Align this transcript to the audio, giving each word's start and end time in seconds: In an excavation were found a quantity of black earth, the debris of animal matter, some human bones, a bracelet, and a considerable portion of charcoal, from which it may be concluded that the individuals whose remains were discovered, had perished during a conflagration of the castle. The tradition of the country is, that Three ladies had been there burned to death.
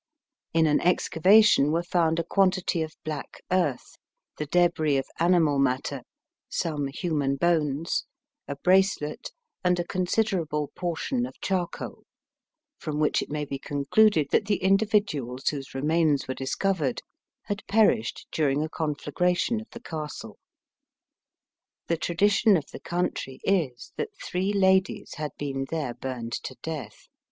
In 0.51 0.65
an 0.65 0.81
excavation 0.81 1.71
were 1.71 1.83
found 1.83 2.17
a 2.17 2.23
quantity 2.23 2.81
of 2.81 2.95
black 3.05 3.43
earth, 3.51 3.97
the 4.39 4.47
debris 4.47 4.97
of 4.97 5.05
animal 5.19 5.59
matter, 5.59 6.01
some 6.49 6.87
human 6.87 7.35
bones, 7.35 8.05
a 8.47 8.55
bracelet, 8.55 9.31
and 9.63 9.79
a 9.79 9.85
considerable 9.85 10.71
portion 10.75 11.27
of 11.27 11.39
charcoal, 11.39 12.03
from 12.79 12.99
which 12.99 13.21
it 13.21 13.29
may 13.29 13.45
be 13.45 13.59
concluded 13.59 14.25
that 14.31 14.45
the 14.47 14.63
individuals 14.63 15.47
whose 15.49 15.75
remains 15.75 16.27
were 16.27 16.33
discovered, 16.33 17.03
had 17.43 17.61
perished 17.67 18.25
during 18.31 18.63
a 18.63 18.69
conflagration 18.69 19.61
of 19.61 19.69
the 19.69 19.79
castle. 19.79 20.39
The 21.89 21.97
tradition 21.97 22.57
of 22.57 22.65
the 22.71 22.79
country 22.79 23.39
is, 23.43 23.91
that 23.97 24.09
Three 24.19 24.51
ladies 24.51 25.13
had 25.17 25.33
been 25.37 25.67
there 25.69 25.93
burned 25.93 26.33
to 26.41 26.55
death. 26.63 27.05